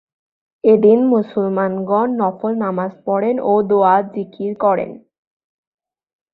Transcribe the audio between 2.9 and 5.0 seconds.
পড়েন ও দোয়া-জিকির করেন।